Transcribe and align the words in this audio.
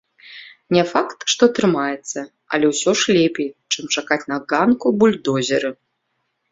Не 0.75 0.83
факт, 0.91 1.17
што 1.33 1.49
атрымаецца, 1.49 2.19
але 2.57 2.65
ўсё 2.73 2.91
ж 3.03 3.17
лепей, 3.19 3.49
чым 3.71 3.85
чакаць 3.95 4.23
на 4.35 4.45
ганку 4.55 4.87
бульдозеры. 5.03 5.71